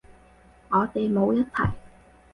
[0.69, 1.69] 我哋冇一齊